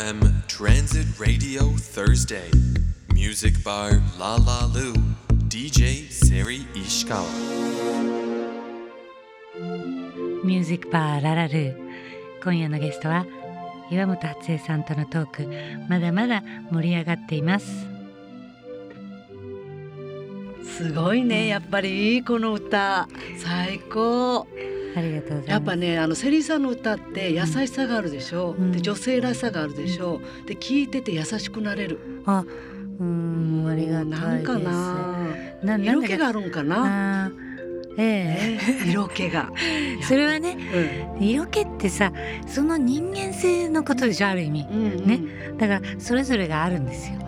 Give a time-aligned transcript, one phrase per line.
[0.00, 2.50] FM Transit Radio Thursday.
[3.12, 4.94] Music Bar La La Lu
[5.48, 7.26] DJ Seri Ishikawa.
[10.42, 11.74] ミュージックバーララルー
[12.42, 13.26] 今夜のゲストは
[13.90, 15.46] 岩本初江さんとのトーク
[15.90, 17.66] まだまだ盛り上がっています。
[20.64, 23.06] すごいねやっぱりこの歌。
[23.36, 24.46] 最高
[24.96, 28.72] ありがとうやっぱねあのセリーさんの歌って優しさがあるでしょ、うん。
[28.72, 31.98] で女性らしさがあるでしょ、で聞いてて優しくなれる。
[32.26, 32.44] あ
[32.98, 34.16] うーんありがたいです。
[34.22, 35.78] なんかな？
[35.78, 37.29] 色気があるんかな、
[38.00, 38.82] ええ。
[38.84, 38.90] ね。
[38.90, 39.50] 色気が、
[40.02, 40.56] それはね
[41.18, 41.22] うん。
[41.22, 42.12] 色気ってさ
[42.46, 44.66] その人間性のことでしょある意味。
[44.70, 45.06] うんうん。
[45.06, 45.20] ね。
[45.58, 47.18] だからそれぞれがあるんですよ。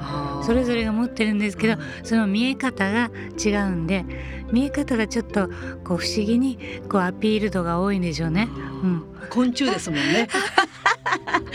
[0.43, 3.11] それぞれが持ってるんですけどその見え方が
[3.43, 4.05] 違うんで
[4.51, 5.49] 見え方がちょっと
[5.85, 6.59] こう不思議に
[6.89, 8.49] こうアピール度が多いんでしょうね。
[8.83, 10.29] うん、昆虫ですもんね。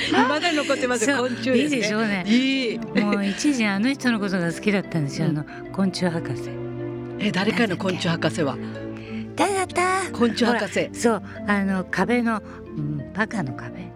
[0.09, 1.58] 今 だに残ってます昆虫ね。
[1.58, 2.24] いいでしょうね。
[2.28, 2.80] いい。
[2.80, 6.50] もう一時あの人のことが好きだったんですよ、あの昆虫博士。
[7.20, 8.58] え誰かの昆虫博士は？
[9.38, 10.12] 誰だった。
[10.12, 10.90] 昆虫博士。
[10.94, 12.42] そうあの壁の、
[12.76, 13.88] うん、バカの壁。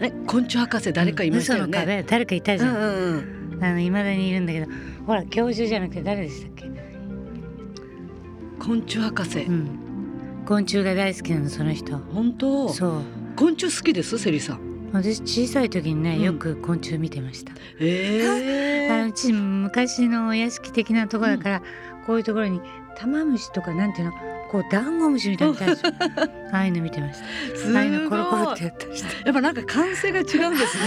[0.00, 2.02] え昆虫博士誰かいましたよね、壁。
[2.02, 3.64] 誰かいたじゃん、うんうんうん。
[3.64, 4.66] あの未だにいるんだけど。
[5.06, 6.70] ほら教授じゃなくて誰でしたっけ、
[8.58, 9.68] 昆虫博士、うん、
[10.46, 11.96] 昆虫が大好きなのその人。
[11.96, 12.68] 本当？
[12.68, 13.02] そう。
[13.36, 14.18] 昆虫好きです？
[14.18, 14.90] セリさん。
[14.92, 16.22] 私小さい時にねうん。
[16.22, 18.90] よく昆虫見てました、ええ。
[18.90, 21.62] あのうち昔のお屋敷的なところだから、
[22.06, 22.60] こういうところに
[22.96, 24.12] 玉虫とかなんていうの？
[24.54, 25.90] こうダンゴムシみたいなのいたでしょ
[26.58, 27.24] ああいうの見てました。
[27.78, 27.88] ああい。
[27.88, 30.84] うのコロコロってやったりしてやっぱなんか感性が違うんですね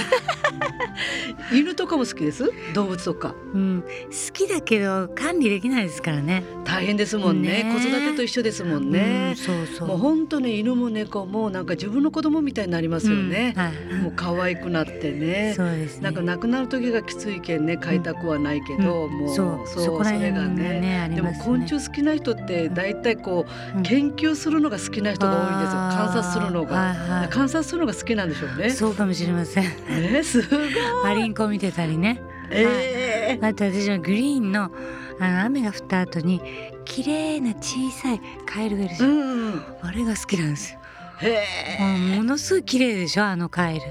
[1.52, 2.52] 犬とかも好きです？
[2.74, 3.36] 動物とか。
[3.54, 3.88] うん、好
[4.34, 6.44] きだけど管理できないですからね。
[6.66, 7.64] 大変ですもんね。
[7.64, 7.74] ね。
[7.74, 9.88] 子育てと一緒ですもんうんね、そうそう。
[9.88, 13.54] もう本当に犬も猫もなんか自分の子供みたいになりますよね。
[13.56, 14.02] うん、はい。
[14.04, 15.54] もう可愛くなってね。
[15.56, 16.04] そうですね。
[16.04, 19.12] なんか亡くなる時がきついけんね飼いたくはないけど、うん。
[19.20, 19.68] もうそう。
[19.68, 23.84] そこら辺がねありでも昆虫好きな人って大体こう、うん。
[23.84, 25.80] 研究するのが好きな人が多いんですよ。
[25.80, 27.30] 観察するのが、はいはい。
[27.30, 28.70] 観察するのが好きなんでしょうね。
[28.70, 29.64] そうかもしれません。
[29.90, 30.70] えー、すごい。
[31.06, 32.22] アリンコ見てたりね。
[32.50, 33.48] えー。
[33.48, 34.72] あと私はグリーンの
[35.20, 36.42] あの雨が降った後に
[36.86, 40.80] 綺麗な小さいカエルがいるでしょ、うんうんあれが好きなんですよ、
[41.22, 41.44] へ
[41.80, 43.82] えものすごい綺麗でしょあのカエル。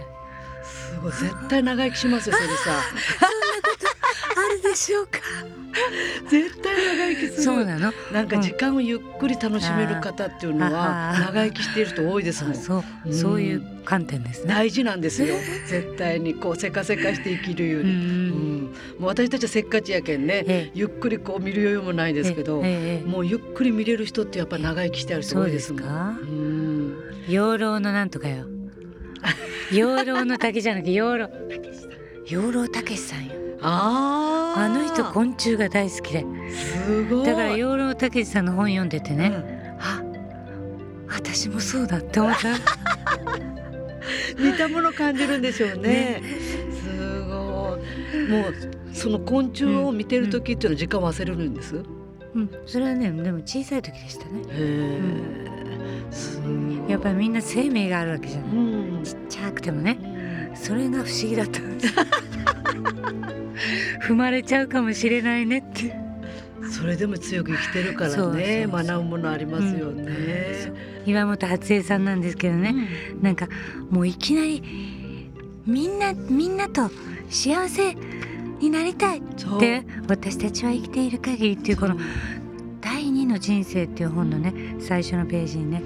[0.63, 1.13] すごい。
[1.13, 2.79] 絶対長生きしますよそれさ。
[2.79, 2.83] あ
[4.43, 5.19] るでしょうか？
[6.31, 7.43] 絶対長生きする。
[7.43, 7.93] そうなの。
[8.13, 12.53] なんか時間をゆっくり楽しめる方っていうのは長生きしている人多いですもん。
[12.53, 12.85] あ そう。
[13.07, 13.15] うん。
[13.15, 14.49] そういう観点ですね。
[14.55, 15.35] 大事なんですよ。
[15.69, 17.97] 絶対にこうせかせかして生きるようり、うん。
[17.97, 18.63] ん。
[18.65, 18.71] も
[19.03, 20.71] う私たちはせっかちやけんね、ええ。
[20.75, 25.83] ゆっくりこう見る余裕もないですけど、えもうゆっくり見れる人ってやっぱ長生きしてある人多いですもん。
[25.83, 26.19] そうですか？
[26.23, 26.95] うん。
[27.29, 28.47] 養老のなんとかよ。
[29.73, 31.29] 養老の竹じゃなくて養老
[32.27, 33.33] 養老たけしさんよ。
[33.63, 34.61] あー。
[34.61, 36.25] あの人昆虫が大好きで。
[36.51, 37.27] すごい。
[37.27, 39.35] だから養老たけしさんの本読んでてね、うん。
[39.81, 40.03] あ
[41.09, 42.57] 私もそうだって思った。
[44.43, 45.77] 似たもの感じるんでしょうね。
[45.77, 46.23] ね。
[46.83, 48.29] すごい。
[48.29, 48.55] もう
[48.93, 51.79] その昆虫を見てる時っていうのは時間忘れるんです、へ
[52.35, 52.51] うん。
[52.67, 54.43] それはねでも小さい時でしたね。
[54.49, 54.99] え、
[56.11, 56.91] すごい。
[56.91, 58.51] やっぱりみんな生命があるわけじゃない。
[58.51, 59.05] うん。
[59.05, 60.16] ちっちゃくてもね
[60.61, 61.61] それが不思議だった。
[61.61, 61.95] んです
[64.09, 65.97] 踏まれちゃうかもしれないねって。
[66.71, 68.67] それでも強く生きてるからね。
[68.67, 70.73] 学ぶものありますよね、
[71.07, 72.75] 岩本初江さんなんですけどね、
[73.23, 73.49] なんか
[73.91, 74.63] もういきなり
[75.67, 76.91] みんなみんなと
[77.31, 77.97] 幸せ
[78.61, 79.23] になりたいっ
[79.61, 81.97] て私たちは生きている限りっていうこの
[82.81, 85.83] 第二の人生っていう本のね最初のページにね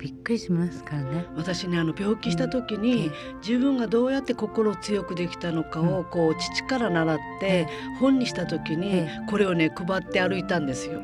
[0.00, 1.26] びっくりしますからね。
[1.36, 3.10] 私ねあの病気した時に、
[3.46, 7.68] 自分がどうやって心を強くできたのかを、こう父から習って、
[8.00, 11.02] 本にした時に、えこれをね配って歩いたんですよ。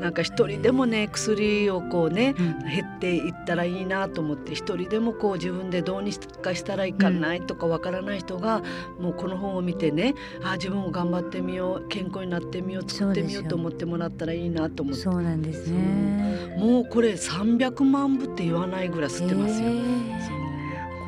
[0.00, 8.62] なんか一人でもね薬をこうね、うん減っていったらいいなと思って一人でもこう自分でどうにかしたらいかないとかわからない人が、
[8.98, 16.56] もうこの本を見てねあ自分も頑張ってみよう健康になってみよう作ってみようと思ってもらったらいいなと思ってそうなんですね。
[16.58, 19.68] もうこれ300万部って言わないぐらい吸ってますよ。
[19.68, 20.28] えー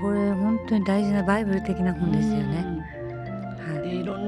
[0.00, 2.69] これ本当に大事なバイブル的な本ですよね。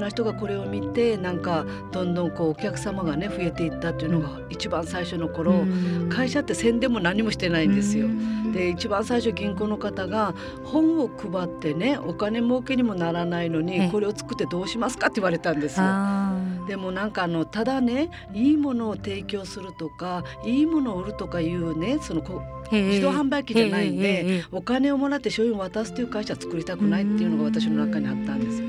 [0.03, 6.09] な人がこれを見てなんかどんどんこうお客様がね増えていったっていうのが一番最初の頃、うん。
[6.09, 8.05] 会社って宣伝も何もしてないんですよ。
[8.05, 8.51] うん。
[8.51, 13.89] で一番最初銀行の方が本を配ってねお金儲けにもならないのに、ええ。
[13.91, 15.85] これを作ってどうしますかって言われたんですよ。
[15.87, 16.33] あ
[16.67, 22.41] でもなんかあのただねいいものを提供するとかいいものを売るとかいうねそのこ
[22.71, 28.67] 自動販売機じゃないんでお金をもらって商品を渡すという会社作りたくないっていうのが私の中にあったんですよ。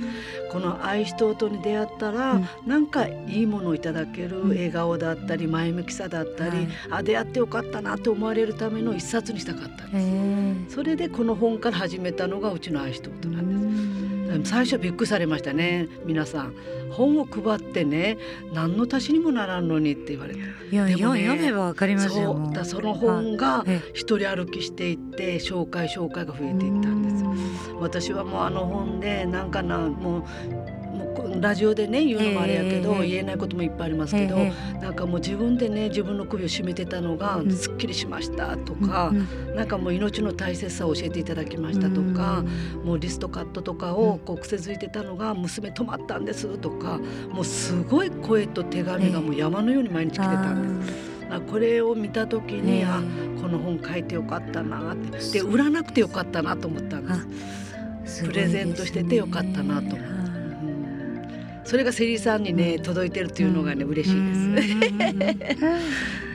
[0.54, 10.76] この愛しととに出会ったら、うん、なんかいいものをいただける笑顔だったり前向きさだったり、あ出会ってよかったなと思われるための一冊にしたかったんです。
[10.76, 13.73] それでこの本から始めたのがうちの愛しととなんです。
[14.44, 15.88] 最初びっくりされましたね。
[16.04, 16.54] 皆さん
[16.90, 18.18] 本を配ってね
[18.52, 20.40] 何の足しにもならんのにって言われて。
[20.70, 27.24] いや、ね、読めばわかりますよそその本が一人歩きしていって紹介紹介が増えていったんです
[27.78, 30.24] 私はもうあの本でなんかなもう
[31.40, 34.36] ラジオでね言うのもあれやけど、言えないこともいっぱいありますけど、
[34.80, 39.12] なんかもう自分でね自分の首を絞めてたのがすっきりしましたとか、
[39.54, 42.44] なんかもう命の大切さを教えていただきましたとか、
[42.84, 46.98] もうリストカットとかをこう癖づいてたのが娘止まったんですとか
[47.30, 51.14] もうすごい声と手紙がもう山のように毎日来てたんです。
[51.50, 53.02] これを見た時に、あ
[53.42, 58.24] この本書いてよかったなってで売らなくてよかったなと思ったんです。
[58.24, 60.23] プレゼントしててよかったなと思って。
[61.64, 65.60] それがセリさんにね届いてるというのがね嬉しいです。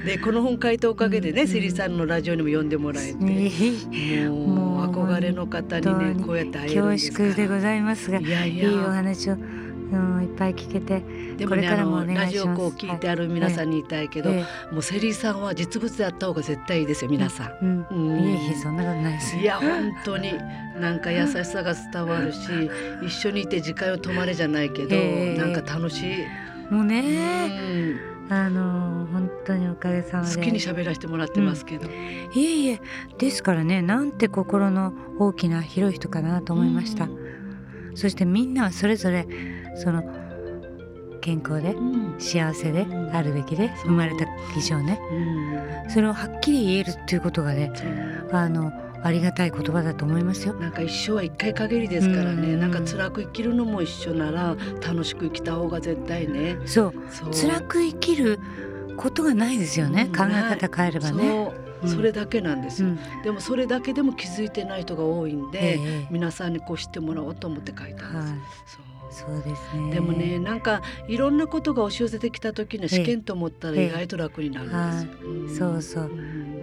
[0.06, 8.70] でこの本書いたおかげでね、セリさんのラジオにも呼んでもらえて、もう憧れの方にねこうやって会えるんです恐縮でございますがいやいや。
[8.70, 9.38] いいお話を
[9.92, 11.02] うん、いっぱい聞けて
[11.38, 14.40] でもねあのラジオこう聞いてある皆さんに言いたいけど、はい
[14.72, 17.66] もうセリーさんは実物であった方が絶対いいですよ皆さん。
[17.66, 20.34] うん、うん、いえいえそんなことないですいや本当に
[20.80, 22.40] なんか優しさが伝わるし
[23.04, 26.26] 一緒にいて時間を止まれじゃないけど、えー、なんか楽しい。
[26.72, 30.36] もうね、うん、あの本当におかげさまで。
[30.36, 32.82] 好きに喋らせてもらってますけど、うん、いえいえ
[33.18, 39.28] ですからねなんて心の大きな広い人かなと思いました、うん、そしてみんなはそれぞれ
[39.80, 40.04] その
[41.22, 41.76] 健康で
[42.18, 44.26] 幸せであるべきで生まれた
[44.58, 45.00] 以上ね、
[45.90, 47.72] それをはっきり言えるっていうことがね
[48.32, 48.72] あの
[49.04, 50.54] ありがたい言葉だと思いますよ。
[50.56, 52.60] なんか一生は一回限りですからね、ん。
[52.60, 56.58] なんか辛く生きるのも一緒なら楽しく生きた方が絶対ね。
[56.66, 56.94] そう。
[57.34, 58.40] 辛く生きる
[58.98, 61.52] ことがないですよね、考え方変えればね。
[61.86, 68.28] それだけなんですよ、うん、でもそれだけでも気づいてない人が多いんで、えー、皆さんにこう知ってもらおうと思って書いたんで
[68.68, 69.94] す、はい、そうですね。
[69.96, 74.68] でもねなんかいろんなことが押し寄せてきた時に試験と思ったら意外と楽になる
[75.28, 76.12] んですよ、そうそう、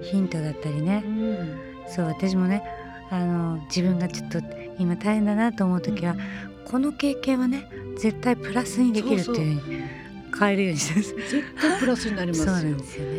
[0.02, 1.58] ヒントだったりね、うん、
[1.88, 2.62] そう私もね
[3.10, 4.40] あの自分がちょっと
[4.78, 6.20] 今大変だなと思う時は、うん、
[6.64, 10.05] この経験はね絶対プラスにできるっていうふうに
[10.38, 12.56] 変えるようにして絶対プラスになりますよ。
[12.56, 12.76] ね、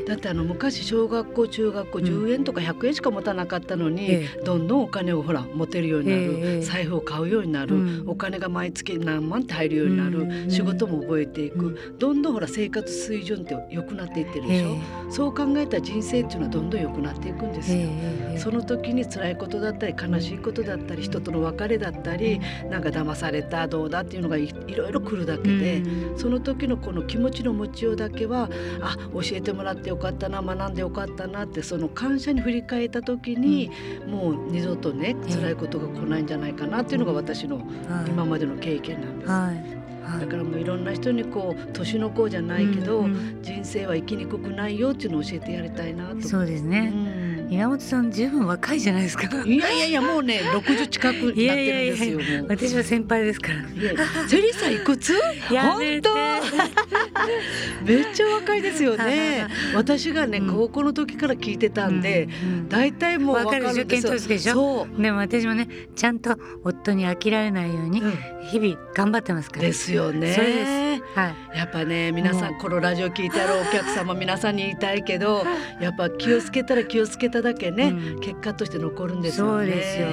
[0.08, 22.40] だってあの昔小学校中学校10円とか100円しか持たなかったのに、うん、どんどんお金をほら持てるようになる、えー、財布を買うようになる、うん、お金が毎月何万って入るようになる、うん、仕事も覚えていく、どんどんほら生活水準って良くなっていってるでしょ、えー、そう考えた人生っていうのはどんどん良くなっていくんですよ、えー、その時に辛いことだったり悲しいことだったり人との別れだったり
[22.70, 25.84] なんか騙されたどうだっていうのがいろいろ来るだけで、
[26.18, 28.50] その時のこの気持ちの持ちようだけは
[28.82, 33.72] あ教えてもらってよかったな学んでよかったなってその感謝に振り返った時に、
[34.06, 37.62] うん、もう二度とね辛いことが来ないんじゃないかなっていうのが私の
[38.08, 39.32] 今までの経験なんです。
[39.32, 39.78] はい。
[40.22, 47.17] だからもういろんな人にこう年の子じゃないけど、うんうん、人生は生きにくくないよっていうのを教えてやりたいなとそうですね、うん
[47.50, 49.24] 岩本さん十分若いじゃないですか。
[49.46, 51.44] いやいやいやもうね 六十近くなってるんですよ。
[51.44, 54.28] いやいやいや私は先輩ですから。
[54.28, 55.14] セリさんいくつ？
[55.50, 56.10] 本当？
[57.86, 59.48] めっちゃ若いですよね。
[59.76, 62.28] 私がね、高校の時から聞いてたんで、
[62.70, 64.88] 大体もう分かる受験当時でしょ？
[64.98, 68.02] でも私もねちゃんと夫に飽きられないように
[68.50, 69.62] 日々頑張ってますから。
[69.64, 70.87] ですよね。
[71.16, 71.58] はい。
[71.58, 75.46] やっぱね皆さんこのラジオ聞いてあるお客様皆さんに言いたいけど、
[75.80, 79.68] やっぱ気をつけたら気をつけたただけね、うん、結果として残るんですよね。
[79.68, 80.08] そうですよ。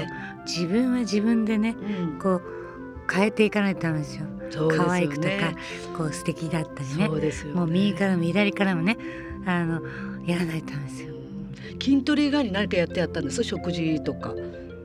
[0.46, 2.42] 自分は自分でね、うん、こう
[3.10, 4.26] 変えていかないとダメですよ。
[4.50, 5.28] そうですよね、可愛くとか
[5.96, 7.06] こう素敵だったりね。
[7.06, 8.98] そうですよ、ね、もう右からも左からもね
[9.46, 9.80] あの
[10.26, 11.14] やらないとダメですよ。
[11.80, 14.34] 筋トレ以外に何かやってやったんです食事とか。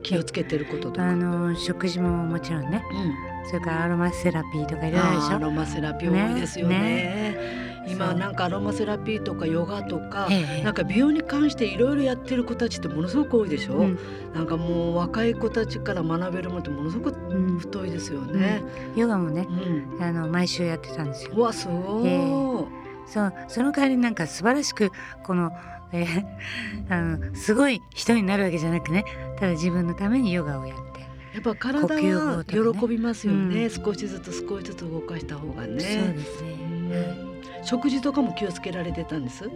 [0.02, 1.10] 気をつけてることとか。
[1.10, 5.36] あの食事ももちろんね、うん、それからアロマセラピーとかいろいろでしょ？
[5.36, 6.78] アロマセラピー多いですよね。
[6.78, 7.70] ね？
[7.88, 10.28] 今なんかアロマセラピーとかヨガとか、
[10.62, 13.98] なんか美容に関していろいろやってる子たちってものすごく多いでしょ、うん、
[14.34, 17.18] なんかもう若い子たちから学べるものってものすごく
[17.58, 18.62] 太いですよね、
[18.94, 21.40] うん、ヨガもね、うん、あの毎週やってたんですよ。
[21.40, 22.68] わすごい、えー、
[23.06, 24.92] そうその代わりなんか素晴らしく
[25.24, 25.50] この
[25.92, 26.24] えー、
[26.88, 29.04] あのすごい人になるわけじゃなくね
[29.36, 30.89] ただ自分のためにヨガをやって
[31.34, 35.68] やっぱ体は喜びますよね、ねうん、少しずつ少しずつ動かした方がね。
[35.68, 37.30] そうですね。
[37.62, 39.48] 食事とかも気をつけられてたんです？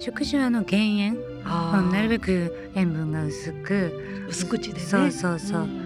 [0.00, 1.18] 食事はあの減塩。
[1.44, 4.26] なるべく塩分が薄く。
[4.28, 4.80] 薄口でね。
[4.80, 5.60] そうそうそう。
[5.62, 5.85] うん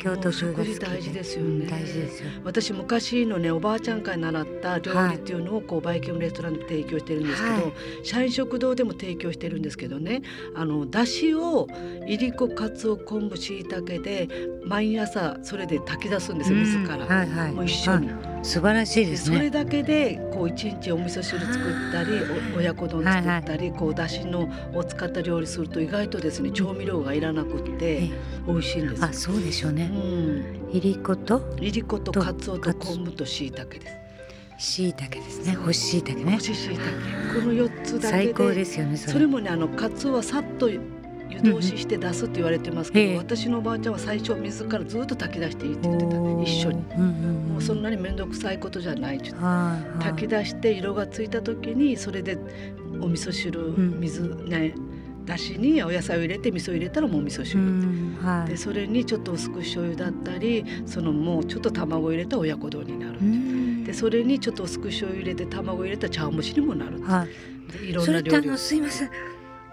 [0.00, 1.24] 京都風が好き食事大事で。
[1.24, 7.72] すよねうん大事ですよ私昔のねおばあちゃんから習った料理っていうのをこうバイキングレストランで提供してるんですけど、はい。
[8.02, 10.22] 社員食堂でも提供してるんですけどね。
[10.54, 11.66] あのだしを
[12.06, 14.28] いりこかつお昆布しいたけで
[14.64, 17.52] 毎朝それで炊き出すんですよ水から、うんはいはい。
[17.52, 18.10] もう一緒に。
[18.10, 22.22] あ素晴らしいでですそれねだけでこう一日お味噌汁作ったり
[22.54, 28.10] お親子丼作ったり、こうだしのを使った料理すると意外とですね調味料がいらなくってえ
[28.46, 29.08] 美味しいんですよ。
[29.08, 29.12] あ。
[29.12, 29.88] そうでしょううね。
[29.88, 29.89] ん、
[30.72, 31.42] いりこと？
[31.60, 33.96] いりこととかつおと昆布としいたけです。
[34.58, 35.54] しいたけですね。
[35.54, 36.32] 干ししいたけね。
[36.32, 38.32] 干したけこの四つだけで。
[38.32, 39.26] 最高ですよねそれ。
[39.26, 40.80] もねあのかつおはさっと湯
[41.42, 46.42] 通しして出すって言われてますけど、ええ私のおばあちゃんは最初水からずっと炊き出していいって言ってたおー。
[46.44, 46.84] 一緒に。
[46.96, 49.16] うんうんうんもうそんなに面倒くさいことじゃない。
[49.16, 50.04] って言ってはいはい。
[50.04, 52.38] 炊き出して色がついた時にそれで
[53.00, 54.00] お味噌汁、ん。
[54.00, 54.74] 水ね
[55.30, 58.50] だしにお野菜を入れて味噌入れたらもう味噌う汁、んはい。
[58.50, 63.24] でそれにちょっと薄く醤油だったりそのもうちょっと卵を入れた親子丼になる、う。
[63.24, 63.84] ん。
[63.84, 67.72] でそれにちょっと薄く醤油入れて卵入れた茶碗蒸しにもなる、はい。
[67.78, 69.10] でいろんそれってあな料理すいません。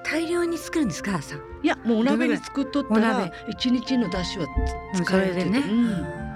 [0.03, 3.31] 大量に作るんですか朝いやもうお鍋に作っとったおら鍋。
[3.49, 4.45] 一日のだしは
[4.93, 6.26] うん使えてそれでねうん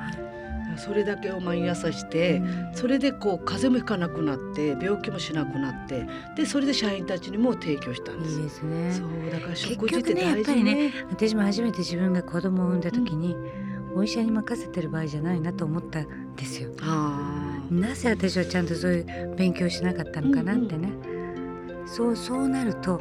[0.78, 2.42] それだけを毎朝して、
[2.74, 8.38] それでこう風邪もひかなくなって病気もしなくなってでそれで社員たちにも提供したんです。
[8.38, 8.92] いいですね。
[8.92, 13.36] そうだから結食事って局ねやっ大事ねぱりね私も初めて自分が子供を産んだ時に、
[13.94, 16.70] お医者に任せてる場合じゃないなと思ったんですよ。
[17.70, 20.90] なぜ私はちゃんとそういう勉強しなかったのかなってね、
[21.86, 23.00] そうそうなると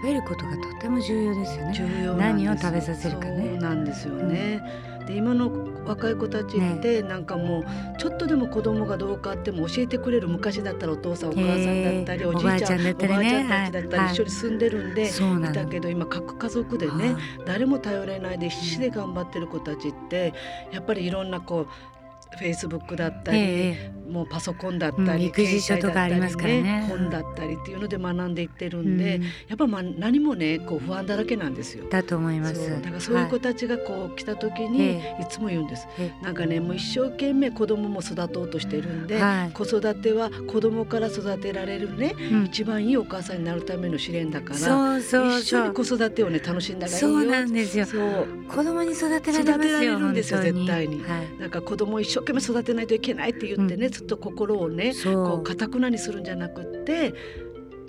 [0.00, 2.14] 食べることがとても重要ですよね。
[2.18, 3.50] 何を食べさせるかね。
[3.52, 4.62] そうなんですよね、
[5.06, 5.50] で今の
[5.88, 7.64] 若い子たちってなんかもう
[7.98, 17.16] ちょっとでも子供がどうかあっても教えてくれる昔だったらお父さんお母さんだったりおじいちゃんおばあちゃんだったり一緒に住んでるんで、そうないのたけど今各家族でね、はい。
[17.46, 20.34] 誰も頼れないで必死で頑張ってる子たちって
[20.72, 26.86] やっぱりいろんなこうフェイスブックだったり、えもうパソコンだったり、うん育児書とかありますからね。
[26.88, 29.22] 本だったりっていうので学んでいってるえんで、うん。
[29.22, 31.84] やっぱまあ何もねこう不安だらけなんですよ。
[31.90, 32.70] だと思います。
[32.70, 35.86] だからそういう子はたちがこう来た時にえいつも言うんです。
[35.98, 39.50] えなんかねもう一生懸命子供も育とうとしてるんで、はい。
[39.52, 42.44] 子育ては子供から育てられるねうん。
[42.46, 47.86] 一番いいお母さんになるための試練だからそうそう一緒に子育てをね楽しんだらいいよそうなんですよ。
[48.48, 51.02] 子供に育てられますよ育てられるんですよ絶対に。
[51.02, 51.28] はい。
[51.38, 55.14] なんか子供を一生懸命育てないといけないって言ってね、うずっと心をねそう。
[55.14, 57.14] こう堅くなにするんじゃなくって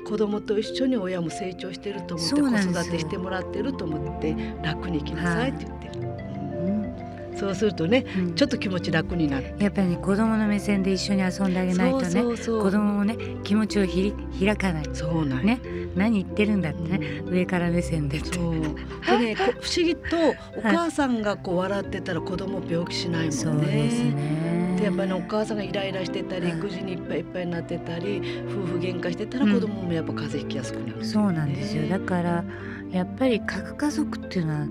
[0.06, 5.88] 子供と一緒に親も成長してると思って子育てしてもらってると思って楽に生きなさいって言って。
[5.88, 7.38] る、うん。
[7.38, 8.36] そうするとねうん。
[8.36, 9.54] ちょっと気持ち楽になる。
[9.60, 12.64] やっぱりね子供の目線で一緒に遊んであげないとねそうそうそう。
[12.64, 14.90] 子供もね気持ちをひり開かない。
[14.94, 15.44] そうなんよ。
[15.46, 15.60] ね。
[15.96, 18.20] 何言ってるんだってね、上から目線で。
[18.20, 18.62] そう。
[19.06, 20.16] でねこ不思議と
[20.56, 23.64] お母さんがこう笑ってたら子供病気しないもそんね。
[23.64, 24.49] うですね
[24.80, 31.84] でやっぱりねお母さんがイライラしてたりはい育児にいっぱいいっぱいになってたり夫婦喧嘩してたらうん子供もやっぱ風邪ひきやすくなる、そうなんですよ。
[31.84, 32.44] ねだから
[32.92, 34.68] やっぱり核家族っていうのは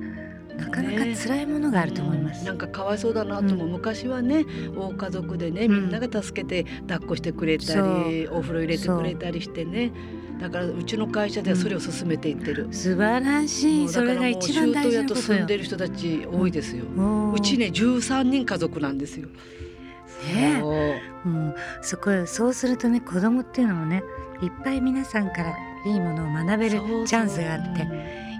[0.56, 2.46] なかなか辛いものがあると思います、うん。
[2.46, 3.72] なんかかわいそうだなとも、うん。
[3.72, 4.44] 昔はね
[4.76, 9.92] 大家族でねみんなが助けて抱っこしてくれたり、お風呂入れてくれたりしてね。
[10.40, 15.38] だからうちの会社ではそれを進めていってる、素晴らしもいうそれが一番大事なとことよ。
[15.38, 16.84] 住んでる人たち多いですよ、
[17.34, 19.28] うちね13人家族なんですよ。
[20.28, 20.62] ね。
[21.24, 24.02] うん、そこそうするとね子供っていうのもね
[24.40, 25.54] いっぱい皆さんから
[25.86, 27.82] いいものを学べるチャンスがあって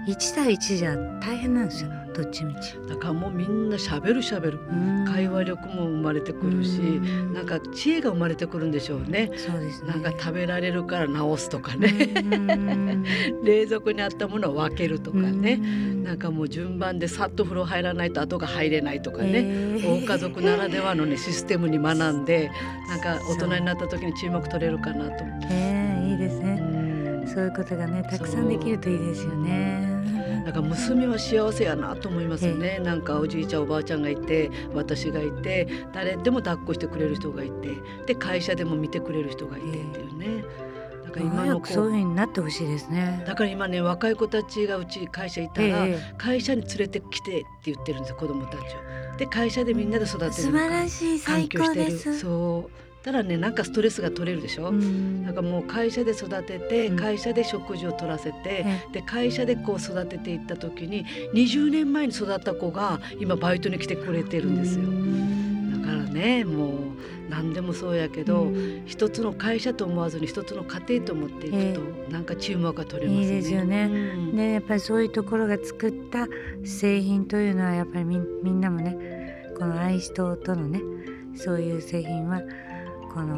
[0.07, 1.89] 1対1じゃ大変なんですよ。
[2.21, 2.75] どっちみち。
[2.87, 9.31] だからもうみんなしゃべるしゃべるうん会話力も生まれてくるしうんなんか知恵が生まれてくるんでしょうね。
[9.37, 9.89] そうですね。
[9.91, 13.03] なんか食べられるから直すとかねうん
[13.43, 22.51] 冷蔵庫にあったものを分けるとかねうんなんかもう順番でさっと風呂入らないと後が入れないとかねえー大家族ならではのねシステムに学んで
[22.89, 25.23] なんか大人になった時に注目取れるかなと。
[25.51, 26.53] えーいいですうね。
[26.55, 29.88] んそういうことがねたくさんできるといいですよね。
[30.43, 37.69] なんか娘は幸せやなと思いますね、なんかおじいちゃんおばあちゃんがいて私がいて誰でも抱っこしてくれる人がいて
[38.07, 40.43] で会社でも見てくれる人がいてっていうね、
[41.05, 43.23] だから今早のそういう風になってほしいですね。
[43.27, 49.17] だから今ね若い子たちがうち会社いたら、ええ会社に連れてきてって言ってるんですよ子供たちを。
[49.17, 52.19] で会社でみんなで育てる素晴らしい最高で環境してるす。
[52.19, 55.23] そうただねなんかストレスが取れるでしょ、うん。
[55.23, 56.97] なんかもう会社で育てて、うん。
[56.97, 64.83] 会社で食事を取らせて、えで会社でこう育てていった時に20年前に育った子が今バイトに来てくれてるんですよ。
[64.83, 65.81] うん。
[65.81, 66.71] だかからねもう
[67.29, 68.83] 何でもそうやけど、うん。
[68.85, 73.25] 一つの会社と思わずに一つの家庭と思っていくと、なんかチームワークが取れますね。
[73.25, 73.89] いいですよね。
[73.91, 74.35] うん。
[74.35, 76.27] でやっぱりそういうところが作った
[76.63, 78.97] 製品というのはやっぱりみんみんなもね
[79.57, 80.81] この愛しととのね
[81.35, 82.41] そういう製品は
[83.13, 83.37] この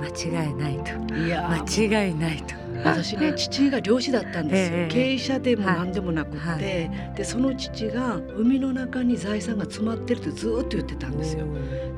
[0.00, 0.08] 間
[0.44, 1.14] 違いないと。
[1.14, 4.88] いや間違いないと私ね父が漁師だったんですよ、ええ。
[4.90, 5.76] 経営者でもはい。
[5.76, 7.16] 何でもなくって、はい。
[7.16, 11.46] でその父が海の中に財産が詰まってるってずーっと言ってたんですよ。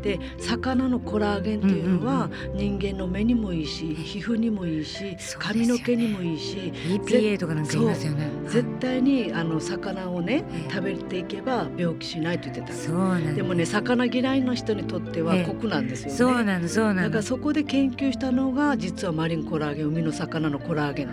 [0.03, 8.31] で魚のコラーゲンっていうのは人間の目にもいいし皮膚にもいいし髪の毛にもいいし EPA とかなんか言いますよね。
[8.47, 10.71] 絶対にあの魚をねええ。
[10.73, 13.35] 食べていけば病気しないと言ってたんですそうなんです。
[13.35, 15.45] でもね魚嫌いの人にとってはええ。
[15.45, 16.15] 酷なんですよね。
[16.17, 21.11] そうなのそうなのだからそこで研究したのが実はマリンコラーゲン海の魚のコラーゲン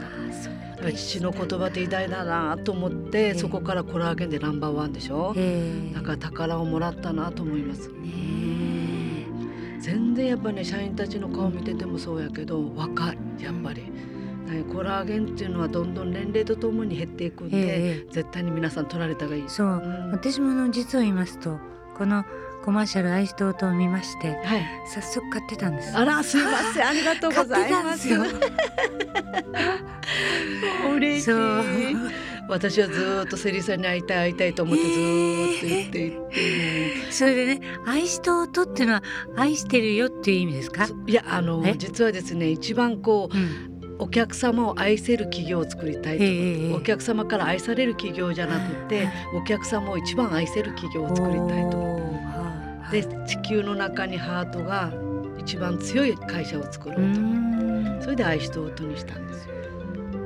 [0.93, 1.31] 父の。
[1.31, 3.33] 言葉って偉大だなと思って、ええ。
[3.33, 5.93] そこからコラーゲンでナンバーワンでしょ、ええ。
[5.93, 7.89] だから宝をもらったなと思います。
[7.89, 9.25] ね
[9.79, 18.11] 全然やっぱね社員たちの顔見ててもそうやけど若いやっぱり、ねコラーゲンっていうのはどんどん年齢とともに減っていくんで、ええ。
[18.11, 19.43] 絶対に皆さん取られた方がいい。
[19.47, 19.67] そう。
[19.67, 20.11] うん。
[20.11, 21.57] 私もあの実を言いますと
[21.97, 22.25] この
[22.63, 24.65] コマーシャル愛しとうとを見ましてはい。
[24.87, 25.95] 早速買ってたんです。
[25.95, 26.87] あらすいません。
[26.87, 28.09] ありがとうございます。
[28.09, 28.45] 買って
[30.95, 31.31] 嬉しい。
[32.47, 36.11] 私はずーっとセリさんに会いたい会いたいと思ってずーっと言っていっ
[37.05, 39.03] て、それでね愛しとうとっていうのは
[39.35, 40.85] 愛してるよっていう意味ですか？
[40.85, 41.73] そいやあのえ？
[41.75, 51.95] 実はですね一番こううんお客様を愛せる企業を作りたいとええお客様から愛される企業じゃなくてお客様を一番愛せる企業を作りたいと。
[52.91, 54.93] で地球の中にハートが
[55.39, 58.01] 一番強い会社を作ろうと思ってん。
[58.01, 59.55] それで愛しとうとにしたんですよ。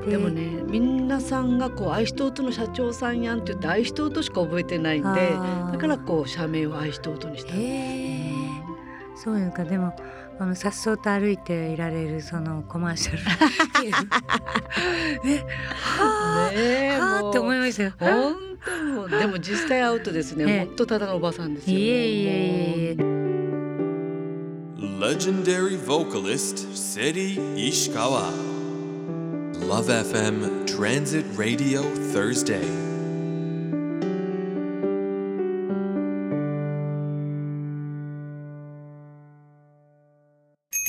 [0.06, 5.34] ででもね皆さんがこう愛しとうとの社長さんやんって言って愛しとうとしか覚えてないんで
[5.72, 8.32] だからこう社名を愛しとうとにしたんで
[9.16, 9.94] すそういうのかでも
[10.42, 13.18] あのさっそうと歩いていられるそのコマーシャル
[15.30, 17.92] ねはあ、ねえはあって思いましたよ。
[18.00, 18.36] 本
[19.10, 21.78] 当でも実際会うとですね、ええ本当ただのおばさんですよ。
[21.78, 23.04] いえいえいえいえ
[25.00, 28.32] Legendary vocalist Seri Ishikawa.
[29.68, 31.82] Love FM Transit Radio
[32.14, 32.89] Thursday.